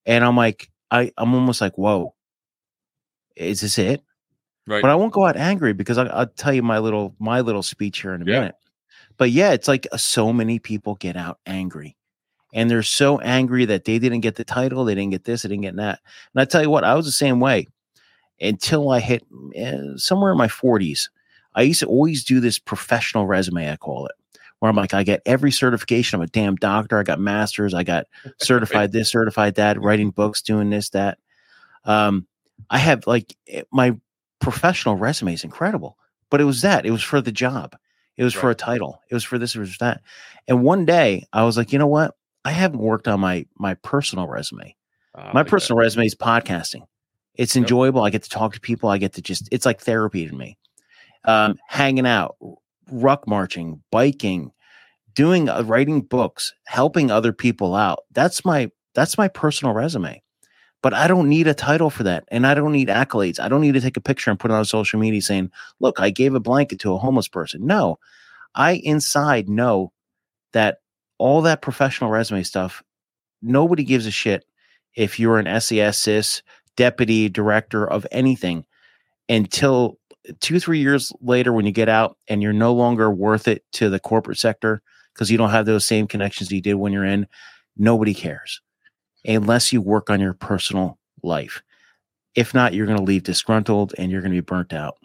[0.06, 2.14] and I'm like, I I'm almost like, whoa,
[3.36, 4.02] is this it?
[4.68, 4.82] Right.
[4.82, 7.64] But I won't go out angry because I, will tell you my little my little
[7.64, 8.40] speech here in a yeah.
[8.40, 8.56] minute.
[9.18, 11.96] But yeah, it's like uh, so many people get out angry,
[12.54, 15.50] and they're so angry that they didn't get the title, they didn't get this, they
[15.50, 16.00] didn't get that.
[16.34, 17.68] And I tell you what, I was the same way
[18.40, 19.24] until I hit
[19.60, 21.10] uh, somewhere in my 40s.
[21.54, 24.16] I used to always do this professional resume, I call it
[24.62, 26.18] where I'm like, I get every certification.
[26.18, 27.00] I'm a damn doctor.
[27.00, 27.74] I got masters.
[27.74, 28.06] I got
[28.40, 31.18] certified this, certified that, writing books, doing this, that.
[31.84, 32.28] Um,
[32.70, 33.98] I have like eh, my
[34.40, 35.98] professional resume is incredible,
[36.30, 36.86] but it was that.
[36.86, 37.76] It was for the job.
[38.18, 38.42] It was right.
[38.42, 39.02] for a title.
[39.10, 40.02] It was for this or that.
[40.48, 42.14] And one day I was like, you know what?
[42.46, 44.76] I haven't worked on my my personal resume.
[45.16, 45.86] Uh, my personal that.
[45.86, 46.86] resume is podcasting.
[47.34, 48.02] It's enjoyable.
[48.02, 48.06] Yep.
[48.06, 48.90] I get to talk to people.
[48.90, 50.60] I get to just it's like therapy to me.
[51.26, 52.36] Um, hanging out,
[52.92, 54.52] ruck marching, biking,
[55.14, 58.04] doing uh, writing books, helping other people out.
[58.12, 60.22] That's my that's my personal resume.
[60.84, 62.24] But I don't need a title for that.
[62.30, 63.40] And I don't need accolades.
[63.40, 66.00] I don't need to take a picture and put it on social media saying, look,
[66.00, 67.68] I gave a blanket to a homeless person.
[67.68, 68.00] No,
[68.56, 69.92] I inside know
[70.54, 70.80] that
[71.20, 72.82] all that professional resume stuff,
[73.44, 74.44] nobody gives a shit
[74.96, 76.44] if you're an SES CIS
[76.76, 78.66] deputy director of anything
[79.30, 80.00] until
[80.40, 83.90] two, three years later when you get out and you're no longer worth it to
[83.90, 84.82] the corporate sector
[85.14, 87.28] because you don't have those same connections you did when you're in.
[87.78, 88.62] Nobody cares
[89.26, 91.62] unless you work on your personal life.
[92.36, 94.98] If not, you're going to leave disgruntled and you're going to be burnt out.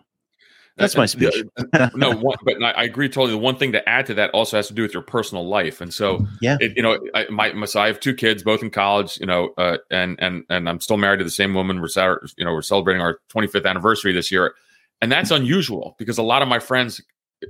[0.78, 1.42] Uh, That's my uh, speech.
[1.72, 3.30] Uh, no, one, but I agree totally.
[3.30, 5.80] The one thing to add to that also has to do with your personal life,
[5.80, 8.42] and so mm, yeah, it, you know, I, my, my so I have two kids,
[8.42, 11.54] both in college, you know, uh, and and and I'm still married to the same
[11.54, 11.80] woman.
[11.80, 11.88] We're
[12.36, 14.54] you know we're celebrating our 25th anniversary this year,
[15.00, 17.00] and that's unusual because a lot of my friends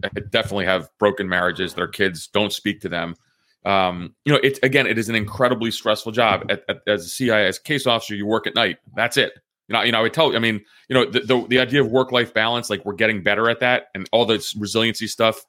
[0.03, 1.75] uh, definitely have broken marriages.
[1.75, 3.15] Their kids don't speak to them.
[3.65, 6.47] Um, you know, it's again, it is an incredibly stressful job.
[6.49, 8.79] At, at, as a CI, as a case officer, you work at night.
[8.95, 9.33] That's it.
[9.69, 11.83] You know, you know, I would tell I mean, you know, the, the, the idea
[11.83, 15.45] of work life balance, like we're getting better at that, and all this resiliency stuff,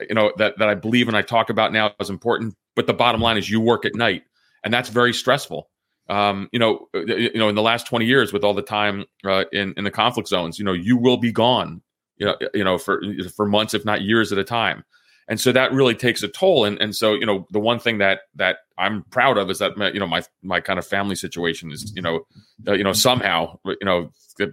[0.00, 2.54] you know, that that I believe and I talk about now is important.
[2.74, 4.24] But the bottom line is, you work at night,
[4.64, 5.68] and that's very stressful.
[6.10, 9.04] Um, you know, uh, you know, in the last twenty years, with all the time
[9.24, 11.80] uh, in in the conflict zones, you know, you will be gone,
[12.18, 13.02] you know, you know, for
[13.34, 14.84] for months, if not years at a time
[15.30, 17.96] and so that really takes a toll and and so you know the one thing
[17.98, 21.14] that that i'm proud of is that my, you know my my kind of family
[21.14, 22.20] situation is you know
[22.68, 24.10] uh, you know somehow you know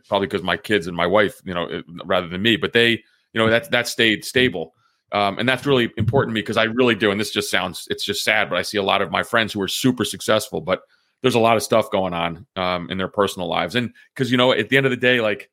[0.07, 2.91] probably because my kids and my wife you know uh, rather than me but they
[2.91, 4.73] you know that that stayed stable
[5.13, 7.87] um, and that's really important to me because i really do and this just sounds
[7.89, 10.61] it's just sad but i see a lot of my friends who are super successful
[10.61, 10.81] but
[11.21, 14.37] there's a lot of stuff going on um, in their personal lives and because you
[14.37, 15.49] know at the end of the day like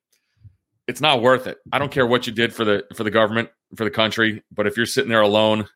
[0.86, 1.58] it's not worth it.
[1.72, 4.66] I don't care what you did for the for the government for the country, but
[4.66, 5.66] if you're sitting there alone,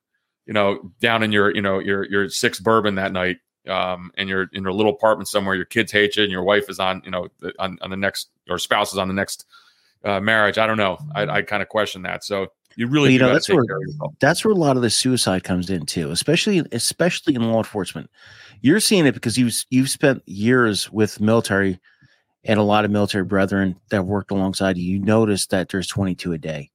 [0.46, 4.29] you know, down in your you know your your sixth bourbon that night, um, and
[4.29, 7.03] you're in your little apartment somewhere, your kids hate you, and your wife is on
[7.05, 9.46] you know on, on the next or spouse is on the next
[10.05, 10.59] uh, marriage.
[10.59, 10.98] I don't know.
[11.14, 12.24] I, I kind of question that.
[12.24, 13.64] So you really you know that's where
[14.20, 18.08] that's where a lot of the suicide comes in too, especially especially in law enforcement.
[18.60, 21.80] You're seeing it because you've you've spent years with military
[22.44, 26.32] and a lot of military brethren that worked alongside you, you notice that there's 22
[26.34, 26.70] a day.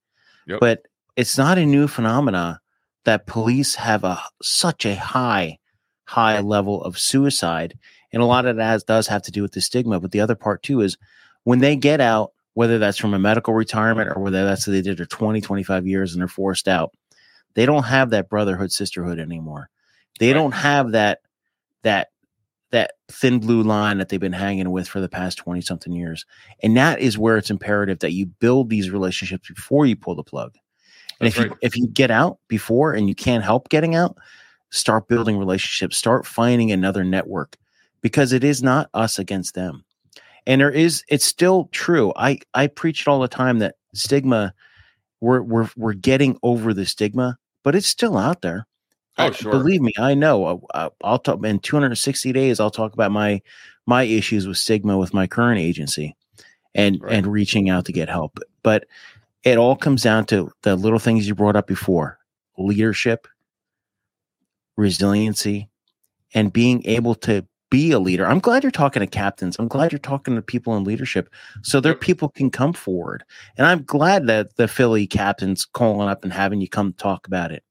[0.46, 0.60] Yep.
[0.60, 0.82] But
[1.16, 2.60] it's not a new phenomena
[3.06, 5.58] that police have a such a high,
[6.04, 7.80] high level of suicide.
[8.12, 10.02] And a lot of that has, does have to do with the stigma.
[10.02, 10.98] But the other part too is
[11.46, 14.98] when they get out, whether that's from a medical retirement or whether that's they did
[14.98, 16.94] their 20, 25 years and they're forced out,
[17.56, 19.70] they don't have that brotherhood, sisterhood anymore.
[20.20, 20.34] They right.
[20.34, 21.20] don't have that
[21.84, 22.10] that
[22.72, 26.26] that thin blue line that they've been hanging with for the past 20 something years.
[26.64, 30.24] And that is where it's imperative that you build these relationships before you pull the
[30.24, 30.56] plug.
[31.20, 31.52] And That's if right.
[31.52, 34.18] you if you get out before and you can't help getting out,
[34.72, 37.58] start building relationships, start finding another network
[38.02, 39.83] because it is not us against them.
[40.46, 42.14] And there is it's still true.
[42.16, 44.54] I I preach it all the time that stigma
[45.22, 48.68] we're we're we're getting over the stigma, but it's still out there.
[49.18, 49.52] Oh, sure.
[49.52, 50.66] Believe me, I know.
[50.74, 52.60] Uh, I'll talk in 260 days.
[52.60, 53.42] I'll talk about my
[53.86, 56.16] my issues with stigma with my current agency,
[56.76, 57.14] and right.
[57.14, 58.40] and reaching out to get help.
[58.64, 58.86] But
[59.44, 62.18] it all comes down to the little things you brought up before:
[62.58, 63.28] leadership,
[64.76, 65.70] resiliency,
[66.34, 68.28] and being able to be a leader.
[68.28, 69.56] I'm glad you're talking to captains.
[69.58, 71.28] I'm glad you're talking to people in leadership
[71.64, 73.24] so their people can come forward.
[73.58, 77.52] And I'm glad that the Philly captain's calling up and having you come talk about
[77.52, 77.64] it.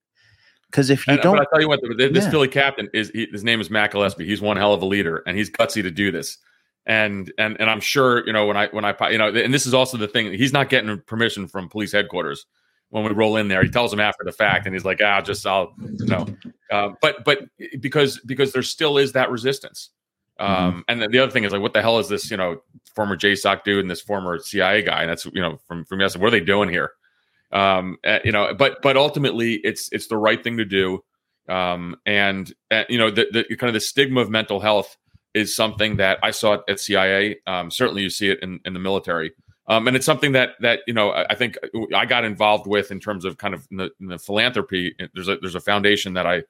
[0.66, 2.30] Because if you and, don't, I tell you what, this yeah.
[2.30, 4.26] Philly captain is he, his name is Matt Gillespie.
[4.26, 6.36] He's one hell of a leader, and he's gutsy to do this.
[6.84, 9.66] And and and I'm sure you know when I when I you know, and this
[9.66, 10.32] is also the thing.
[10.32, 12.46] He's not getting permission from police headquarters
[12.88, 13.62] when we roll in there.
[13.62, 16.26] He tells them after the fact, and he's like, "Ah, just I'll you know."
[16.72, 17.40] Uh, but but
[17.80, 19.90] because because there still is that resistance.
[20.40, 20.52] Mm-hmm.
[20.52, 20.80] Um, mm-hmm.
[20.88, 22.30] And then the other thing is like, what the hell is this?
[22.30, 22.62] You know,
[22.94, 26.16] former JSOC dude and this former CIA guy, and that's you know from from yes,
[26.16, 26.92] what are they doing here?
[27.52, 31.04] Um, uh, you know, but but ultimately, it's it's the right thing to do.
[31.48, 34.96] Um, and uh, you know, the, the kind of the stigma of mental health
[35.34, 37.36] is something that I saw at CIA.
[37.46, 39.32] Um, certainly, you see it in, in the military.
[39.66, 41.56] Um, and it's something that that you know I think
[41.94, 44.94] I got involved with in terms of kind of in the, in the philanthropy.
[45.14, 46.42] There's a there's a foundation that I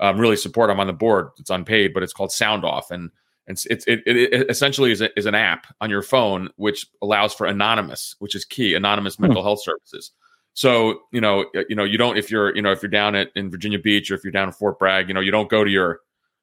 [0.00, 0.70] um, really support.
[0.70, 1.28] I'm on the board.
[1.38, 3.10] It's unpaid, but it's called Sound Off, and
[3.46, 7.32] it's, it's it, it, essentially is, a, is an app on your phone which allows
[7.32, 9.22] for anonymous, which is key, anonymous hmm.
[9.22, 10.12] mental health services.
[10.54, 13.30] So you know, you know, you don't if you're you know if you're down at
[13.36, 15.62] in Virginia Beach or if you're down in Fort Bragg, you know, you don't go
[15.62, 16.00] to your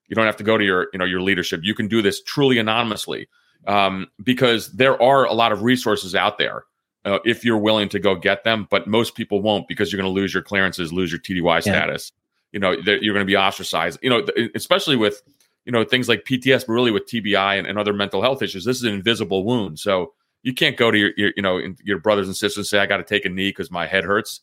[0.08, 1.62] you don't have to go to your you know your leadership.
[1.64, 3.28] You can do this truly anonymously
[3.68, 6.64] um, because there are a lot of resources out there
[7.04, 8.68] uh, if you're willing to go get them.
[8.70, 12.12] But most people won't because you're going to lose your clearances, lose your TDY status.
[12.52, 14.00] You know, you're going to be ostracized.
[14.02, 15.22] You know, especially with
[15.66, 18.66] you know things like PTS, but really with TBI and, and other mental health issues.
[18.66, 22.00] This is an invisible wound, so you can't go to your, your you know your
[22.00, 24.42] brothers and sisters and say I got to take a knee because my head hurts.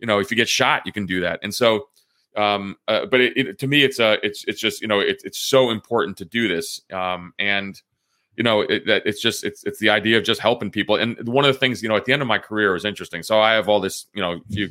[0.00, 1.40] You know, if you get shot, you can do that.
[1.42, 1.88] And so,
[2.36, 5.00] um, uh, but it, it, to me, it's a uh, it's it's just you know
[5.00, 6.82] it, it's so important to do this.
[6.92, 7.80] Um, and
[8.36, 10.96] you know it, it's just it's it's the idea of just helping people.
[10.96, 13.22] And one of the things you know at the end of my career was interesting.
[13.22, 14.70] So I have all this you know you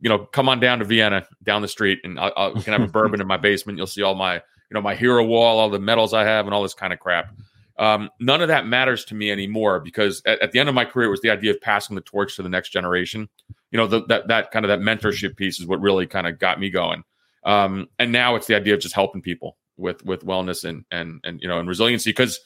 [0.00, 2.82] you know come on down to Vienna down the street and I, I can have
[2.82, 3.78] a bourbon in my basement.
[3.78, 6.54] You'll see all my you know my hero wall, all the medals I have, and
[6.54, 7.34] all this kind of crap.
[7.78, 10.86] Um, none of that matters to me anymore because at, at, the end of my
[10.86, 13.28] career, it was the idea of passing the torch to the next generation.
[13.70, 16.38] You know, the, that that kind of that mentorship piece is what really kind of
[16.38, 17.04] got me going.
[17.44, 21.20] Um, and now it's the idea of just helping people with with wellness and and
[21.24, 22.40] and you know and resiliency because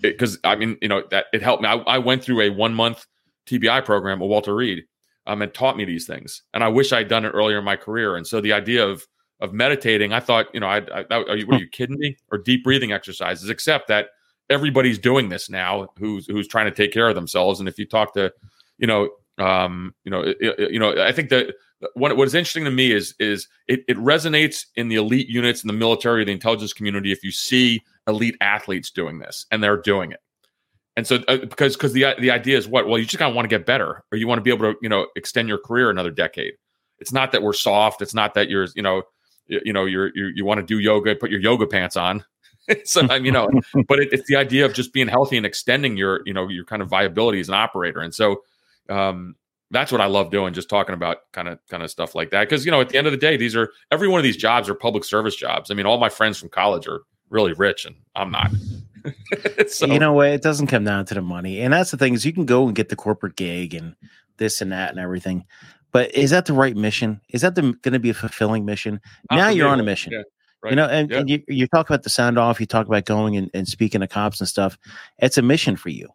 [0.00, 1.68] because I mean you know that it helped me.
[1.68, 3.06] I, I went through a one month
[3.46, 4.84] TBI program with Walter Reed
[5.26, 7.76] um, and taught me these things, and I wish I'd done it earlier in my
[7.76, 8.16] career.
[8.16, 9.06] And so the idea of
[9.40, 12.16] of meditating, I thought, you know, I, I, are you, what are you kidding me?
[12.32, 14.06] Or deep breathing exercises, except that
[14.50, 17.86] everybody's doing this now who's who's trying to take care of themselves and if you
[17.86, 18.32] talk to
[18.78, 19.08] you know
[19.38, 21.54] um you know it, you know i think that
[21.94, 25.62] what what is interesting to me is is it, it resonates in the elite units
[25.62, 29.80] in the military the intelligence community if you see elite athletes doing this and they're
[29.80, 30.20] doing it
[30.96, 33.36] and so uh, because because the the idea is what well you just kind of
[33.36, 35.58] want to get better or you want to be able to you know extend your
[35.58, 36.54] career another decade
[36.98, 39.02] it's not that we're soft it's not that you're you know
[39.46, 42.24] you, you know you're, you're you want to do yoga put your yoga pants on
[42.84, 43.48] so I mean, you know,
[43.88, 46.64] but it, it's the idea of just being healthy and extending your, you know, your
[46.64, 48.00] kind of viability as an operator.
[48.00, 48.42] And so
[48.88, 49.36] um,
[49.70, 52.48] that's what I love doing, just talking about kind of kind of stuff like that.
[52.48, 54.36] Because you know, at the end of the day, these are every one of these
[54.36, 55.70] jobs are public service jobs.
[55.70, 58.50] I mean, all my friends from college are really rich, and I'm not.
[59.68, 60.28] so, you know what?
[60.28, 62.66] It doesn't come down to the money, and that's the thing is you can go
[62.66, 63.94] and get the corporate gig and
[64.36, 65.44] this and that and everything.
[65.92, 67.20] But is that the right mission?
[67.30, 69.00] Is that going to be a fulfilling mission?
[69.30, 70.12] Now you're on a mission.
[70.12, 70.22] Yeah.
[70.62, 70.70] Right.
[70.70, 73.36] You know, and, and you, you talk about the sound off, you talk about going
[73.36, 74.76] and, and speaking to cops and stuff.
[75.18, 76.08] It's a mission for you.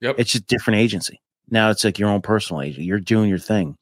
[0.00, 0.16] Yep.
[0.18, 1.20] It's just different agency.
[1.50, 2.86] Now it's like your own personal agent.
[2.86, 3.76] You're doing your thing.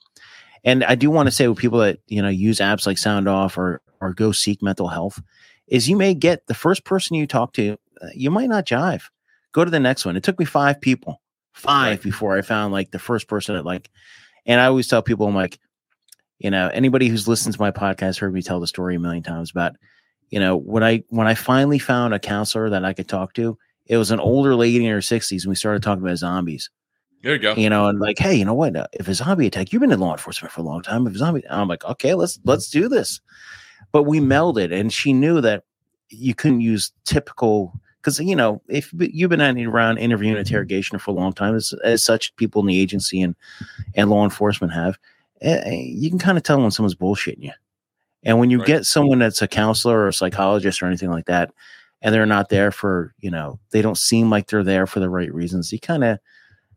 [0.64, 3.28] And I do want to say with people that, you know, use apps like Sound
[3.28, 5.22] Off or or go seek mental health,
[5.68, 9.02] is you may get the first person you talk to, uh, you might not jive.
[9.52, 10.16] Go to the next one.
[10.16, 11.20] It took me five people,
[11.52, 12.02] five right.
[12.02, 13.90] before I found like the first person that like,
[14.44, 15.58] and I always tell people, I'm like,
[16.38, 19.22] you know, anybody who's listened to my podcast heard me tell the story a million
[19.22, 19.72] times about
[20.30, 23.58] you know, when I when I finally found a counselor that I could talk to,
[23.86, 26.70] it was an older lady in her 60s, and we started talking about zombies.
[27.22, 27.54] There you go.
[27.54, 28.76] You know, and like, hey, you know what?
[28.76, 31.06] Uh, if a zombie attack, you've been in law enforcement for a long time.
[31.06, 33.20] If a zombie, I'm like, okay, let's let's do this.
[33.96, 35.64] But we melded, and she knew that
[36.10, 41.14] you couldn't use typical because you know if you've been around interviewing interrogation for a
[41.14, 43.34] long time, as, as such, people in the agency and
[43.94, 44.98] and law enforcement have,
[45.42, 47.52] uh, you can kind of tell when someone's bullshitting you.
[48.22, 48.66] And when you right.
[48.66, 51.50] get someone that's a counselor or a psychologist or anything like that,
[52.02, 55.08] and they're not there for, you know, they don't seem like they're there for the
[55.08, 56.18] right reasons, you kind of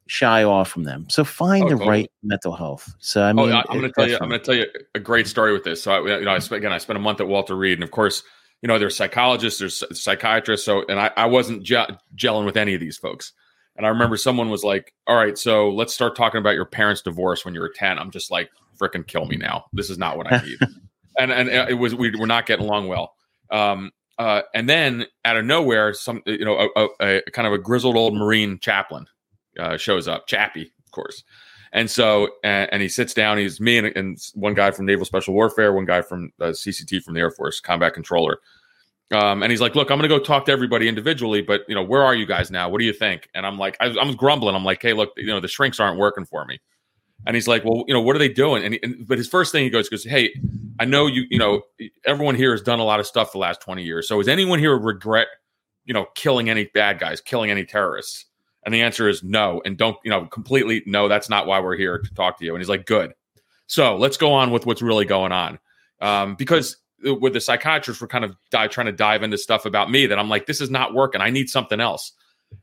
[0.10, 1.06] shy off from them.
[1.10, 1.90] So find oh, the totally.
[1.90, 2.94] right mental health.
[3.00, 4.66] So I oh, mean, oh, I'm going to tell you, I'm going to tell you
[4.96, 5.84] a great story with this.
[5.84, 7.84] So I, you know, I spent, again, I spent a month at Walter Reed, and
[7.84, 8.24] of course,
[8.62, 10.66] you know, there's psychologists, there's psychiatrists.
[10.66, 13.34] So, and I, I wasn't ge- gelling with any of these folks.
[13.78, 17.02] And I remember someone was like, "All right, so let's start talking about your parents'
[17.02, 19.66] divorce when you were 10." I'm just like, "Freaking kill me now.
[19.72, 20.58] This is not what I need."
[21.18, 23.14] and and it was we were not getting along well.
[23.52, 27.54] Um, uh, and then out of nowhere, some you know a, a, a kind of
[27.54, 29.06] a grizzled old Marine chaplain
[29.60, 31.24] uh, shows up, Chappie, of course.
[31.72, 33.38] And so, and, and he sits down.
[33.38, 37.04] He's me and, and, one guy from Naval Special Warfare, one guy from uh, CCT
[37.04, 38.40] from the Air Force, combat controller.
[39.12, 41.76] Um, and he's like, "Look, I'm going to go talk to everybody individually, but you
[41.76, 42.70] know, where are you guys now?
[42.70, 44.56] What do you think?" And I'm like, I, I'm grumbling.
[44.56, 46.60] I'm like, "Hey, look, you know, the shrinks aren't working for me."
[47.26, 48.64] And he's like, well, you know, what are they doing?
[48.64, 50.34] And, he, and, but his first thing he goes, goes, hey,
[50.80, 51.62] I know you, you know,
[52.06, 54.08] everyone here has done a lot of stuff the last 20 years.
[54.08, 55.28] So is anyone here regret,
[55.86, 58.26] you know, killing any bad guys, killing any terrorists?
[58.66, 59.62] And the answer is no.
[59.66, 62.54] And don't, you know, completely no, that's not why we're here to talk to you.
[62.54, 63.14] And he's like, good.
[63.68, 65.60] So let's go on with what's really going on.
[66.02, 70.08] Um, because with the psychiatrist, we're kind of trying to dive into stuff about me
[70.08, 71.22] that I'm like, this is not working.
[71.22, 72.12] I need something else.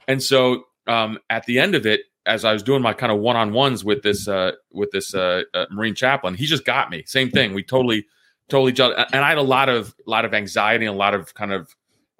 [0.08, 3.18] And so um, at the end of it, as I was doing my kind of
[3.18, 6.90] one on ones with this uh, with this uh, uh, Marine chaplain, he just got
[6.90, 7.04] me.
[7.06, 7.54] Same thing.
[7.54, 8.06] We totally
[8.48, 8.72] totally
[9.12, 11.52] and I had a lot of a lot of anxiety and a lot of kind
[11.52, 11.74] of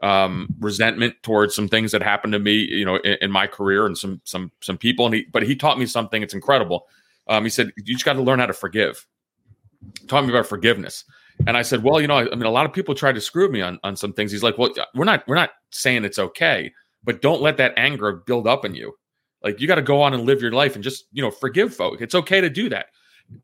[0.07, 3.87] um, resentment towards some things that happened to me, you know, in, in, my career
[3.87, 5.05] and some some some people.
[5.07, 6.23] And he, but he taught me something.
[6.23, 6.87] It's incredible.
[7.27, 9.05] Um, he said, "You just got to learn how to forgive."
[10.07, 11.05] Taught me about forgiveness,
[11.49, 13.21] and I said, "Well, you know, I, I mean, a lot of people tried to
[13.21, 16.21] screw me on on some things." He's like, "Well, we're not we're not saying it's
[16.21, 18.93] okay, but don't let that anger build up in you.
[19.43, 21.75] Like, you got to go on and live your life and just you know forgive
[21.75, 22.01] folk.
[22.01, 22.87] It's okay to do that."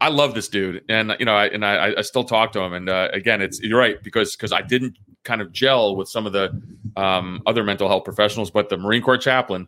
[0.01, 2.73] I love this dude, and you know, I, and I, I still talk to him.
[2.73, 6.27] And uh, again, it's you're right because because I didn't kind of gel with some
[6.27, 6.61] of the
[6.97, 9.67] um, other mental health professionals, but the Marine Corps chaplain,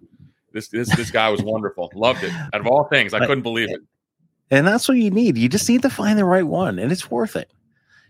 [0.53, 1.91] this this this guy was wonderful.
[1.95, 2.33] Loved it.
[2.53, 3.81] Out of all things, I couldn't believe it.
[4.51, 5.37] And that's what you need.
[5.37, 7.51] You just need to find the right one, and it's worth it.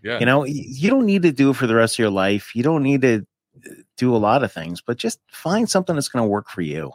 [0.03, 2.55] Yeah, You know, you don't need to do it for the rest of your life.
[2.55, 3.25] You don't need to
[3.65, 6.61] uh, do a lot of things, but just find something that's going to work for
[6.61, 6.91] you.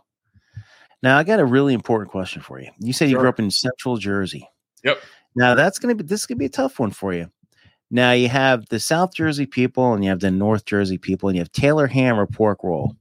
[1.03, 2.71] Now, I got a really important question for you.
[2.79, 4.49] You said you grew up in Central Jersey.
[4.85, 5.01] Yep.
[5.37, 7.31] Now that's going to be this could be a tough one for you.
[7.91, 11.37] Now you have the South Jersey people and you have the North Jersey people and
[11.37, 12.97] you have Taylor ham or pork roll.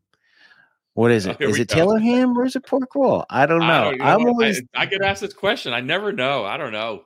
[0.94, 1.38] What is Oh, it?
[1.40, 1.76] here Is it go.
[1.76, 3.26] Taylor ham or is it pork roll?
[3.30, 3.66] I don't know.
[3.66, 5.74] I you know I'm always I, I get asked this question.
[5.74, 6.44] I never know.
[6.44, 7.04] I don't know.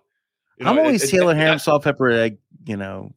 [0.58, 2.38] You I'm always it- Taylor it- ham, salt, pepper, egg.
[2.66, 3.14] You know,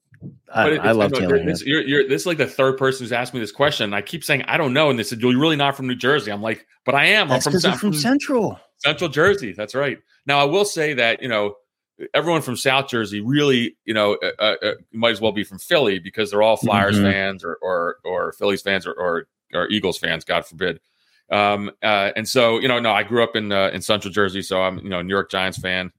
[0.55, 1.47] I, I love no, Taylor you're, ham.
[1.47, 3.93] this, you're, you're, this is like the third person who's asked me this question.
[3.93, 6.31] I keep saying I don't know, and they said you're really not from New Jersey.
[6.31, 7.29] I'm like, but I am.
[7.29, 8.59] That's I'm from, I'm from Central.
[8.79, 9.53] Central Jersey.
[9.53, 9.99] That's right.
[10.27, 11.57] Now I will say that you know
[12.15, 15.59] everyone from South Jersey really you know uh, uh, uh, might as well be from
[15.59, 17.11] Philly because they're all Flyers Mhm.
[17.11, 20.25] fans or or or Phillies fans or or, or Eagles fans.
[20.25, 20.81] God forbid.
[21.31, 24.43] Um, uh, and so you know, no, I grew up in uh, in Central Jersey,
[24.43, 25.91] so I'm you know New York Giants fan.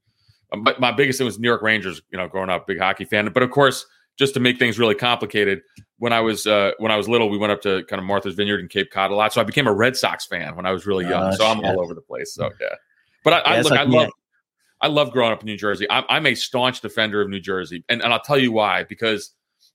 [0.52, 2.00] Um, but my biggest thing was New York Rangers.
[2.10, 3.30] You know, growing up, big hockey fan.
[3.32, 3.84] But of course,
[4.18, 5.62] just to make things really complicated,
[5.98, 8.34] when I was uh, when I was little, we went up to kind of Martha's
[8.34, 9.32] Vineyard and Cape Cod a lot.
[9.32, 11.32] So I became a Red Sox fan when I was really young.
[11.32, 11.66] Oh, so I'm shit.
[11.66, 12.34] all over the place.
[12.34, 12.66] So yeah,
[13.24, 14.10] but I, I Yeah, it's look, like I love.
[14.80, 15.90] I love growing up in New Jersey.
[15.90, 18.84] I'm, I'm a staunch defender of New Jersey, and, and I'll tell you why.
[18.84, 19.32] Because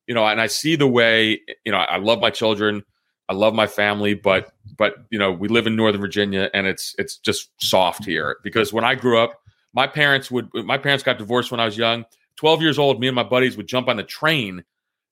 [0.07, 1.77] you know, and I see the way you know.
[1.77, 2.83] I love my children,
[3.29, 6.95] I love my family, but but you know, we live in Northern Virginia, and it's
[6.97, 8.37] it's just soft here.
[8.43, 9.41] Because when I grew up,
[9.73, 12.05] my parents would my parents got divorced when I was young.
[12.43, 14.65] Twelve years old, me and my buddies would jump on the train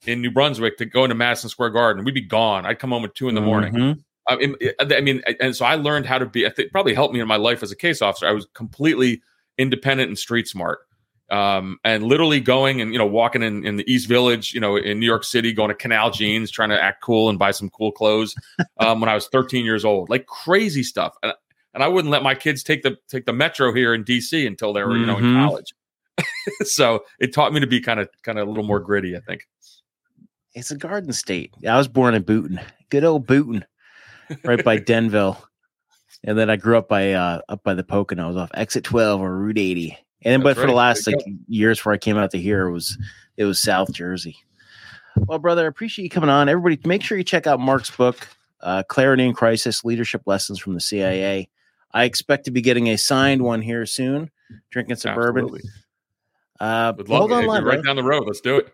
[0.05, 2.03] in New Brunswick to go into Madison Square Garden.
[2.03, 2.65] We'd be gone.
[2.65, 3.73] I'd come home at two in the morning.
[3.73, 4.03] Mhm.
[4.27, 6.45] I mean, I mean, and so I learned how to be.
[6.45, 8.27] I think probably helped me in my life as a case officer.
[8.27, 9.21] I was completely
[9.57, 10.79] independent and street smart,
[11.29, 14.75] um, and literally going and you know walking in, in the East Village, you know,
[14.75, 17.69] in New York City, going to Canal Jeans, trying to act cool and buy some
[17.69, 18.35] cool clothes
[18.79, 21.15] um, when I was 13 years old, like crazy stuff.
[21.23, 21.33] And,
[21.73, 24.73] and I wouldn't let my kids take the take the metro here in DC until
[24.73, 25.45] they were you know in Mhm.
[25.47, 25.73] college.
[26.63, 29.15] so it taught me to be kind of kind of a little more gritty.
[29.15, 29.47] I think.
[30.53, 31.53] It's a garden state.
[31.67, 33.63] I was born in Boonton, good old Boonton,
[34.43, 35.41] right by Denville.
[36.23, 39.37] And then I grew up by uh up by the Poconos off exit 12 or
[39.37, 39.97] Route 80.
[40.23, 41.15] And then but for the last like
[41.47, 42.97] years before I came out to here, it was
[43.37, 44.37] it was South Jersey.
[45.15, 46.47] Well, brother, I appreciate you coming on.
[46.47, 48.27] Everybody, make sure you check out Marc's book,
[48.61, 51.49] uh, Clarity in Crisis: Leadership Lessons from the CIA.
[51.93, 54.31] I expect to be getting a signed one here soon.
[54.69, 55.49] Drinking some bourbon.
[56.61, 58.27] Uh, hold on, line, right down the road.
[58.27, 58.71] Let's do it.